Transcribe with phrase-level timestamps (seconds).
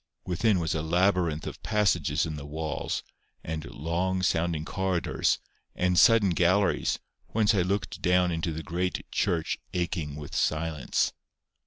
[0.25, 3.03] Within was a labyrinth of passages in the walls,
[3.43, 5.37] and "long sounding corridors,"
[5.75, 11.13] and sudden galleries, whence I looked down into the great church aching with silence.